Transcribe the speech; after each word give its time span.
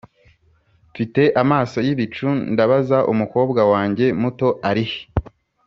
mfite 0.91 1.21
amaso 1.43 1.77
yibicu 1.85 2.27
ndabaza, 2.51 2.97
umukobwa 3.11 3.61
wanjye 3.71 4.05
muto 4.21 4.47
arihe? 4.69 4.99